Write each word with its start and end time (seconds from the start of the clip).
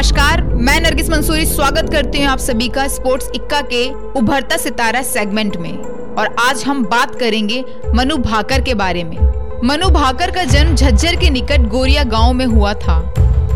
नमस्कार, 0.00 0.42
मैं 0.42 0.78
नरगिस 0.80 1.08
मंसूरी 1.10 1.44
स्वागत 1.46 1.90
करती 1.92 2.18
हूँ 2.18 2.26
आप 2.26 2.38
सभी 2.38 2.68
का 2.68 2.86
स्पोर्ट्स 2.88 3.30
इक्का 3.34 3.60
के 3.62 3.82
उभरता 4.18 4.56
सितारा 4.56 5.02
सेगमेंट 5.02 5.56
में। 5.56 5.72
और 5.72 6.34
आज 6.40 6.62
हम 6.64 6.82
बात 6.84 7.14
करेंगे 7.14 7.64
मनु 7.94 8.16
भाकर 8.18 8.60
के 8.60 8.74
बारे 8.74 9.02
में। 9.04 9.16
मनु 9.64 9.88
भाकर 9.88 10.30
का 10.30 10.44
जन्म 10.44 10.74
झज्जर 10.74 11.16
के 11.16 11.30
निकट 11.30 11.68
गोरिया 11.68 12.04
गाँव 12.04 12.32
में 12.32 12.44
हुआ 12.46 12.72
था। 12.76 12.96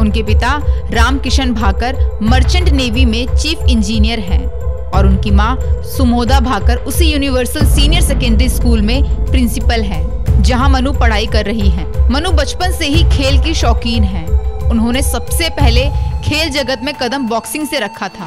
उनके 0.01 0.23
पिता 0.23 0.57
राम 0.91 1.19
किशन 1.19 1.55
भाकर 1.55 2.19
मर्चेंट 2.23 2.69
नेवी 2.69 3.05
में 3.05 3.27
चीफ 3.37 3.65
इंजीनियर 3.71 4.21
हैं 4.21 4.45
और 4.47 5.07
उनकी 5.07 5.31
माँ 5.31 5.57
सुमोदा 5.97 6.41
भाकर 6.41 6.85
उसी 6.85 7.13
यूनिवर्सल 7.13 7.67
सीनियर 7.67 8.03
सेकेंडरी 8.03 8.49
स्कूल 8.49 8.83
में 8.83 9.03
प्रिंसिपल 9.31 9.83
है, 9.83 10.43
जहाँ 10.43 10.69
मनु 10.69 10.93
पढ़ाई 10.93 11.27
कर 11.27 11.45
रही 11.45 11.71
है। 11.71 12.11
मनु 12.11 12.33
बचपन 12.33 12.73
से 12.73 12.87
ही 12.87 13.05
खेल 13.17 13.43
की 13.43 13.55
शौकीन 13.55 14.05
है। 14.05 14.33
उन्होंने 14.71 15.03
सबसे 15.03 15.49
पहले 15.51 15.85
खेल 16.25 16.51
जगत 16.51 16.81
में 16.83 16.95
कदम 16.95 17.27
बॉक्सिंग 17.29 17.67
से 17.67 17.79
रखा 17.79 18.09
था। 18.09 18.27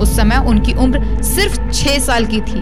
उस 0.00 0.16
समय 0.16 0.44
उनकी 0.46 0.72
उम्र 0.72 1.22
सिर्फ़ 1.24 1.60
छह 1.70 1.98
साल 1.98 2.26
की 2.26 2.40
थी। 2.40 2.60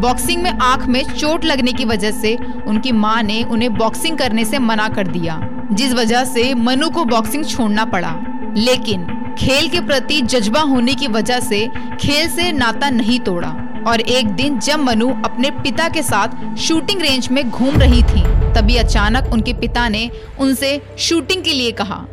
बॉक्सिंग 0.00 0.42
में 0.42 0.50
आँख 0.50 0.86
में 0.86 1.02
चोट 1.04 1.44
लगने 1.44 1.72
की 1.72 1.84
वजह 1.84 2.10
से 2.10 2.36
उनकी 2.66 2.92
माँ 2.92 3.22
ने 3.22 3.42
उन्हें 3.42 3.72
बॉक्सिंग 3.74 4.18
करने 4.18 4.44
से 4.44 4.58
मना 4.58 4.88
कर 4.88 5.06
दिया, 5.06 5.40
जिस 5.72 5.92
वजह 5.92 6.24
से 6.24 6.52
मनु 6.54 6.90
को 6.90 7.04
बॉक्सिंग 7.04 7.44
छोड़ना 7.44 7.84
पड़ा। 7.84 8.14
लेकिन 8.56 9.06
खेल 9.38 9.68
के 9.68 9.80
प्रति 9.80 10.20
जज्बा 10.20 10.60
होने 10.60 10.94
की 10.94 11.06
वजह 11.06 11.40
से 11.40 11.66
खेल 12.00 12.28
से 12.28 12.50
नाता 12.52 12.90
नहीं 12.90 13.18
तोड़ा 13.20 13.48
और 13.86 14.00
एक 14.00 14.28
दिन 14.28 14.58
जब 14.58 14.78
मनु 14.78 15.08
अपने 15.24 15.50
पिता 15.50 15.88
के 15.88 16.02
साथ 16.02 16.56
शूटिंग 16.56 17.02
रेंज 17.02 17.28
में 17.28 17.48
घूम 17.50 17.76
रही 17.76 18.02
थी, 18.02 18.22
तभी 18.54 18.76
अचानक 18.76 19.32
उनके 19.32 19.52
पिता 19.52 19.88
ने 19.88 20.10
उनसे 20.40 20.80
शूटिंग 20.98 21.42
के 21.42 21.52
लिए 21.52 21.72
कहा। 21.72 22.04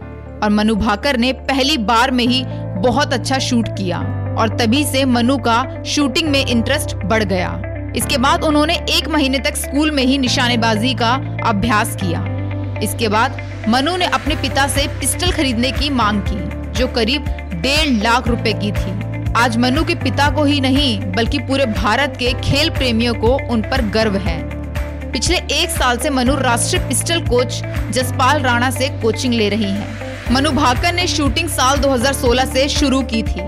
और 0.43 0.49
मनु 0.49 0.75
भाकर 0.75 1.17
ने 1.17 1.33
पहली 1.33 1.77
बार 1.77 2.11
में 2.11 2.25
ही 2.25 2.43
बहुत 2.81 3.13
अच्छा 3.13 3.39
शूट 3.39 3.69
किया 3.69 3.99
और 4.39 4.57
तभी 4.57 4.83
से 4.83 5.05
मनु 5.05 5.37
का 5.37 5.83
शूटिंग 5.83 6.29
में 6.29 6.45
इंटरेस्ट 6.45 6.95
बढ़ 6.95 7.23
गया। 7.23 7.61
इसके 7.95 8.17
बाद 8.17 8.43
उन्होंने 8.43 8.75
एक 8.89 9.07
महीने 9.07 9.39
तक 9.39 9.55
स्कूल 9.55 9.91
में 9.91 10.03
ही 10.03 10.17
निशानेबाजी 10.17 10.93
का 10.93 11.13
अभ्यास 11.45 11.95
किया। 11.95 12.23
इसके 12.83 13.07
बाद 13.07 13.41
मनु 13.69 13.97
ने 13.97 14.05
अपने 14.05 14.35
पिता 14.35 14.67
से 14.67 14.87
पिस्टल 14.87 15.31
खरीदने 15.31 15.71
की 15.71 15.89
मांग 15.89 16.21
की, 16.21 16.71
जो 16.71 16.87
करीब 16.87 17.25
डेढ़ 17.53 18.03
लाख 18.03 18.27
रुपए 18.27 18.53
की 18.53 18.71
थी। 18.71 19.33
आज 19.33 19.57
मनु 19.57 19.83
के 19.83 19.95
पिता 19.95 20.29
को 20.29 20.43
ही 20.43 20.61
नहीं, 20.61 20.99
बल्कि 21.11 21.39
पूरे 21.39 21.65
भारत 21.65 22.17
के 22.19 22.33
खेल 22.41 22.69
प्रेमियों 22.69 23.13
को 23.13 23.37
उन 23.49 23.61
पर 23.61 23.81
गर्व 23.81 24.15
है। 24.17 24.39
पिछले 25.11 25.37
एक 25.37 25.69
साल 25.69 25.97
से 25.97 26.09
मनु 26.09 26.35
राष्ट्रीय 26.35 26.87
पिस्टल 26.87 27.21
कोच 27.21 27.61
जसपाल 27.91 28.41
राणा 28.41 28.71
से 28.71 28.89
कोचिंग 29.01 29.33
ले 29.33 29.49
रही 29.49 29.71
हैं। 29.71 30.04
मनु 30.31 30.51
भाकर 30.51 30.93
ने 30.93 31.07
शूटिंग 31.07 31.49
साल 31.49 31.77
2016 31.77 32.45
से 32.45 32.69
शुरू 32.69 33.01
की 33.01 33.23
थी। 33.23 33.41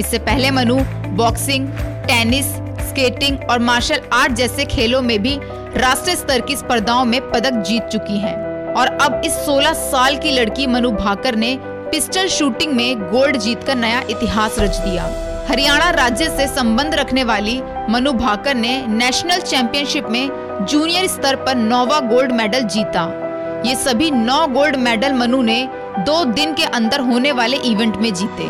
इससे 0.00 0.18
पहले 0.18 0.50
मनु 0.50 0.76
बॉक्सिंग, 1.08 1.68
टेनिस, 1.78 2.46
स्केटिंग 2.88 3.38
और 3.50 3.58
मार्शल 3.58 4.00
आर्ट 4.12 4.32
जैसे 4.32 4.64
खेलों 4.64 5.02
में 5.02 5.22
भी 5.22 5.38
राष्ट्रीय 5.76 6.16
स्तर 6.16 6.40
की 6.40 6.56
स्पर्धाओं 6.56 7.04
में 7.04 7.20
पदक 7.30 7.52
जीत 7.52 7.82
चुकी 7.82 8.18
हैं। 8.18 8.34
और 8.74 8.86
अब 8.86 9.22
इस 9.24 9.32
16 9.32 9.72
साल 9.72 10.16
की 10.16 10.30
लड़की 10.30 10.66
मनु 10.66 10.90
भाकर 10.90 11.36
ने 11.36 11.58
पिस्टल 11.62 12.28
शूटिंग 12.28 12.72
में 12.72 13.00
गोल्ड 13.00 13.36
जीतकर 13.36 13.76
नया 13.76 14.00
इतिहास 14.10 14.58
रच 14.58 14.76
दिया। 14.76 15.04
हरियाणा 15.48 15.90
राज्य 15.90 16.24
से 16.24 16.46
संबंध 16.46 16.94
रखने 16.94 17.24
वाली 17.24 17.62
मनु 17.90 18.12
भाकर 18.12 18.54
ने 18.54 18.86
नेशनल 18.86 19.40
चैंपियनशिप 19.40 20.08
में 20.08 20.30
जूनियर 20.70 21.06
स्तर 21.06 21.36
पर 21.36 21.54
नौवा 21.54 22.00
गोल्ड 22.00 22.32
मेडल 22.32 22.60
जीता। 22.60 23.24
ये 23.66 23.74
सभी 23.74 24.10
नौ 24.10 24.46
गोल्ड 24.46 24.76
मेडल 24.76 25.12
मनु 25.12 25.42
ने 25.42 25.68
दो 25.98 26.24
दिन 26.26 26.52
के 26.54 26.64
अंदर 26.64 27.00
होने 27.00 27.32
वाले 27.32 27.56
इवेंट 27.66 27.96
में 27.96 28.12
जीते। 28.14 28.48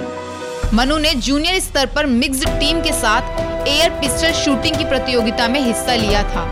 मनु 0.77 0.97
ने 0.99 1.13
जूनियर 1.17 1.59
स्तर 1.61 1.87
पर 1.87 2.07
मिक्स्ड 2.07 2.49
टीम 2.61 2.81
के 2.83 2.93
साथ 2.93 3.69
एयर 3.69 3.91
पिस्टल 4.01 4.33
शूटिंग 4.35 4.77
की 4.77 4.85
प्रतियोगिता 4.85 5.47
में 5.49 5.61
हिस्सा 5.61 5.95
लिया 5.95 6.23
था, 6.25 6.45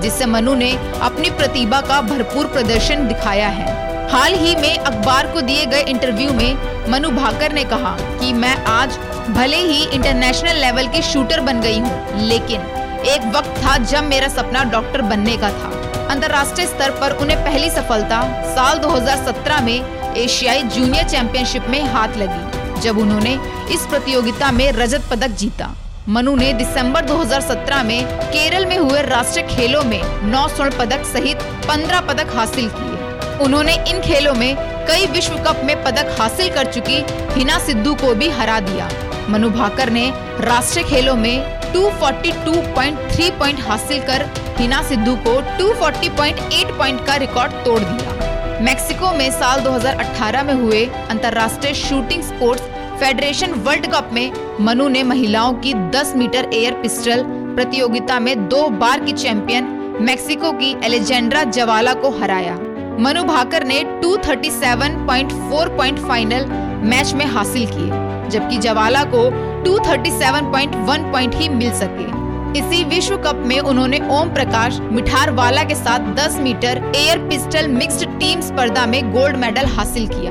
जिससे 0.00 0.26
मनु 0.26 0.54
ने 0.54 0.72
अपनी 1.02 1.30
प्रतिभा 1.30 1.80
का 1.80 2.00
भरपूर 2.02 2.46
प्रदर्शन 2.46 3.06
दिखाया 3.08 3.48
है। 3.50 3.78
हाल 4.10 4.34
ही 4.34 4.54
में 4.56 4.78
अखबार 4.78 5.26
को 5.32 5.40
दिए 5.40 5.66
गए 5.66 5.82
इंटरव्यू 5.82 6.32
में 6.32 6.90
मनु 6.90 7.10
भाकर 7.12 7.52
ने 7.52 7.64
कहा 7.64 7.96
कि 8.20 8.32
मैं 8.32 8.56
आज 8.68 8.96
भले 9.30 9.56
ही 9.58 9.84
इंटरनेशनल 9.86 10.56
लेवल 10.56 10.88
की 10.88 11.02
शूटर 11.02 11.40
बन 11.40 11.60
गई 11.60 11.78
हूँ, 11.78 12.20
लेकिन 12.20 12.60
एक 13.06 13.32
वक्त 13.36 13.62
था 13.62 13.76
जब 13.84 14.04
मेरा 14.04 14.28
सपना 14.28 14.64
डॉक्टर 14.72 15.02
बनने 15.02 15.36
का 15.36 15.50
था। 15.52 15.70
अंतर्राष्ट्रीय 16.10 16.66
स्तर 16.66 16.90
पर 16.90 17.12
उन्हें 17.14 17.38
पहली 17.44 17.70
सफलता 17.70 18.20
साल 18.54 18.78
2017 18.78 19.60
में 19.60 19.99
एशियाई 20.16 20.62
जूनियर 20.62 21.08
चैंपियनशिप 21.08 21.66
में 21.68 21.82
हाथ 21.84 22.16
लगी, 22.16 22.80
जब 22.80 22.98
उन्होंने 22.98 23.38
इस 23.74 23.86
प्रतियोगिता 23.86 24.50
में 24.52 24.70
रजत 24.72 25.08
पदक 25.10 25.36
जीता। 25.36 25.74
मनु 26.08 26.34
ने 26.36 26.52
दिसंबर 26.52 27.04
2017 27.04 27.82
में 27.82 28.04
केरल 28.04 28.66
में 28.66 28.76
हुए 28.78 29.02
राष्ट्रीय 29.02 29.46
खेलों 29.46 29.82
में 29.82 30.02
नौ 30.22 30.46
स्वर्ण 30.48 30.78
पदक 30.78 31.04
सहित 31.04 31.42
15 31.68 32.00
पदक 32.00 32.34
हासिल 32.36 32.68
किए। 32.68 33.38
उन्होंने 33.44 33.74
इन 33.88 34.00
खेलों 34.00 34.34
में 34.34 34.56
कई 34.86 35.06
विश्व 35.06 35.34
कप 35.38 35.60
में 35.64 35.76
पदक 35.84 36.16
हासिल 36.20 36.48
कर 36.48 36.72
चुकी 36.72 37.04
हिना 37.34 37.58
सिद्धू 37.58 37.94
को 37.94 38.14
भी 38.14 38.28
हरा 38.30 38.58
दिया। 38.60 38.88
मनु 39.28 39.50
भाकर 39.50 39.90
ने 39.90 40.10
राष्ट्रीय 40.40 40.84
खेलों 40.84 41.16
में 41.16 41.60
242.3 41.72 43.30
पॉइंट 43.30 43.60
हासिल 43.60 44.00
कर 44.00 44.28
हिना 44.58 44.82
सिद्धू 44.82 45.14
को 45.16 45.40
240.8 45.58 46.76
पॉइंट 46.78 47.06
का 47.06 47.16
रिकॉर्ड 47.16 47.52
तोड़ 47.64 47.80
दिया। 47.80 48.19
मेक्सिको 48.60 49.10
में 49.12 49.30
साल 49.30 49.60
2018 49.60 50.42
में 50.44 50.52
हुए 50.54 50.84
अंतर्राष्ट्रीय 51.10 51.74
shooting 51.74 52.22
sports 52.22 52.62
federation 53.00 53.52
world 53.66 53.86
cup 53.86 54.10
में 54.12 54.32
मनु 54.60 54.88
ने 54.88 55.02
महिलाओं 55.02 55.52
की 55.58 55.72
10 55.90 56.14
मीटर 56.16 56.50
एयर 56.54 56.72
पिस्टल 56.72 57.22
प्रतियोगिता 57.26 58.18
में 58.20 58.48
दो 58.48 58.68
बार 58.80 59.04
की 59.04 59.12
चैंपियन 59.12 59.64
मेक्सिको 60.00 60.52
की 60.52 60.70
एलेजेंड्रा 60.84 61.44
जवाला 61.50 61.94
को 61.94 62.10
हराया। 62.20 62.54
मनु 63.00 63.22
भाकर 63.24 63.64
ने 63.64 63.82
237.4 64.02 65.76
पॉइंट 65.76 65.98
फाइनल 65.98 66.46
मैच 66.90 67.12
में 67.14 67.26
हासिल 67.26 67.66
किए, 67.66 68.28
जबकि 68.30 68.58
जवाला 68.58 69.04
को 69.14 69.28
237.1 69.64 71.10
पॉइंट 71.12 71.34
ही 71.34 71.48
मिल 71.48 71.72
सके। 71.72 72.08
इसी 72.56 72.82
विश्व 72.84 73.16
कप 73.16 73.42
में 73.46 73.58
उन्होंने 73.60 73.98
ओम 74.10 74.32
प्रकाश 74.34 74.78
मिठारवाला 74.80 75.62
के 75.64 75.74
साथ 75.74 76.14
10 76.16 76.38
metre, 76.38 76.92
air 76.96 77.18
pistol 77.18 77.68
mixed 77.68 78.06
team 78.20 78.40
स्पर्धा 78.40 78.86
में 78.86 79.12
गोल्ड 79.12 79.36
मेडल 79.36 79.66
हासिल 79.66 80.08
किया। 80.08 80.30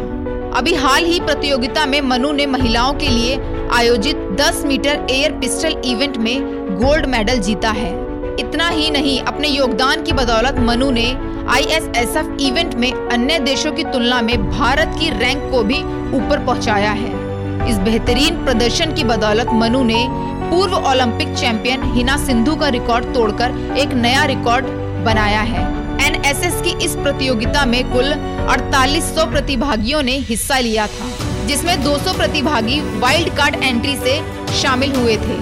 अभी 0.57 0.74
हाल 0.74 1.06
ही 1.06 1.19
प्रतियोगिता 1.19 1.85
में 1.85 2.02
मनु 2.02 2.31
ने 2.31 2.46
महिलाओं 2.46 2.94
के 2.94 3.07
लिए 3.07 3.40
आयोजित 3.74 4.16
10 4.41 4.63
मीटर 4.66 5.07
एयर 5.09 5.31
पिस्टल 5.31 5.81
इवेंट 5.85 6.18
में 6.18 6.38
गोल्ड 6.78 7.06
मेडल 7.06 7.40
जीता 7.40 7.69
है। 7.69 7.94
इतना 8.40 8.68
ही 8.69 8.90
नहीं, 8.90 9.19
अपने 9.22 9.47
योगदान 9.47 10.03
की 10.03 10.13
बदौलत 10.13 10.59
मनु 10.59 10.91
ने 10.91 11.07
आईएसएसएफ 11.50 12.38
इवेंट 12.41 12.75
में 12.75 12.91
अन्य 12.91 13.40
देशों 13.40 13.72
की 13.72 13.84
तुलना 13.84 14.22
में 14.22 14.50
भारत 14.50 14.96
की 15.00 15.09
रैंक 15.09 15.51
को 15.51 15.63
भी 15.63 15.80
ऊपर 16.18 16.46
पहुँचाया 16.46 16.91
है। 16.91 17.18
इस 17.69 17.78
बेहतरीन 17.78 18.44
प्रदर्शन 18.46 18.94
की 18.94 19.03
बदौलत 19.03 19.47
मनु 19.53 19.84
ने 19.84 20.07
पूर्व 20.50 20.74
ओलंपिक 20.76 21.34
चैंपियन 21.36 21.84
हिना 21.94 22.16
सिंधु 22.18 22.56
का 22.56 22.68
रिकॉर्ड 22.68 23.14
तोड़कर 23.14 23.52
एक 23.78 23.94
नया 23.96 24.24
रिकॉर्ड 24.26 24.66
बनाया 25.06 25.42
है। 25.42 25.64
एनएसएस 26.06 26.62
की 26.62 26.72
इस 26.86 26.96
प्रतियोगिता 26.96 27.66
में 27.66 27.84
कुल 27.92 28.14
4800 28.50 29.26
प्रतिभागियों 29.26 30.02
ने 30.04 30.18
हिस्सा 30.30 30.58
लिया 30.60 30.88
था, 30.88 31.10
जिसमें 31.48 31.84
200 31.84 32.14
प्रतिभागी 32.14 32.80
वाइल्ड 33.00 33.36
कार्ड 33.38 33.56
एंट्री 33.56 33.96
से 33.96 34.20
शामिल 34.54 34.96
हुए 34.96 35.18
थे, 35.18 35.38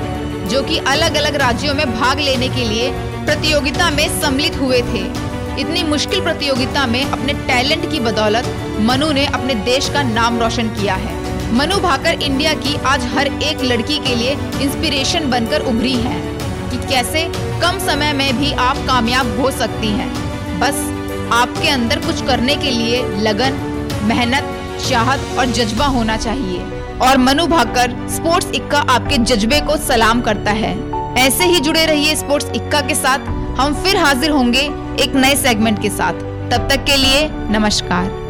जो 0.50 0.62
कि 0.64 0.78
अलग 0.88 1.16
अलग 1.16 1.36
राज्यों 1.36 1.74
में 1.74 1.86
भाग 1.94 2.20
लेने 2.20 2.50
के 2.50 2.66
लिए 2.66 2.92
प्रतियोगिता 3.26 3.90
में 3.92 4.08
सम्मिलित 4.22 4.58
हुए 4.58 4.82
थे। 4.84 5.06
इतनी 5.62 5.84
मुश्किल 5.84 6.22
प्रतियोगिता 6.22 6.86
में 6.88 7.04
अपने 7.06 7.34
टैलेंट 7.48 7.92
की 7.92 8.00
बदौलत 8.00 8.46
मनु 8.82 9.12
ने 9.12 9.26
अपने 9.26 9.56
देश 9.66 9.90
का 9.90 10.04
नाम 10.04 10.40
रोशन 10.40 10.68
किया 10.72 10.96
है। 10.96 11.17
मनु 11.54 11.78
भाकर 11.78 12.22
इंडिया 12.22 12.54
की 12.54 12.76
आज 12.76 13.06
हर 13.06 13.28
एक 13.28 13.62
लड़की 13.62 13.98
के 14.00 14.16
लिए 14.16 14.32
इंस्पिरेशन 14.34 15.30
बनकर 15.30 15.62
उभरी 15.62 15.94
है 15.94 16.20
कि 16.70 16.78
कैसे 16.78 17.32
कम 17.62 17.80
समय 17.80 18.14
में 18.14 18.38
भी 18.38 18.54
आप 18.54 18.78
कामयाब 18.78 19.40
हो 19.40 19.52
सकती 19.52 19.88
हैं। 19.88 20.10
बस 20.60 20.76
आपके 21.34 21.70
अंदर 21.70 22.00
कुछ 22.00 22.26
करने 22.26 22.56
के 22.56 22.72
लिए 22.72 23.04
लगन, 23.04 23.54
मेहनत, 24.04 24.44
चाहत 24.90 25.20
और 25.40 25.46
जज्बा 25.46 25.86
होना 25.86 26.18
चाहिए। 26.18 26.82
और 27.02 27.18
मनु 27.18 27.48
भाकर 27.48 28.08
स्पोर्ट्स 28.10 28.52
इक्का 28.56 28.80
आपके 28.80 29.18
जज्बे 29.18 29.62
को 29.62 29.78
सलाम 29.78 30.22
करता 30.22 30.52
है। 30.52 30.92
ऐसे 31.18 31.44
ही 31.44 31.60
जुड़े 31.60 31.86
रहिए 31.86 32.16
स्पोर्ट्स 32.16 32.52
इक्का 32.56 32.82
के 32.82 32.96
साथ। 32.96 33.20
हम 33.60 33.84
फिर 33.84 33.98
हाजिर 33.98 34.30
होंगे 34.30 34.72
एक 35.00 35.14
नए 35.16 35.36
सेगमेंट 35.36 35.82
के 35.82 35.90
साथ। 35.90 36.14
तब 36.52 36.68
तक 36.72 36.84
के 36.84 36.98
लिए 36.98 37.30
नमस्कार। 37.32 38.27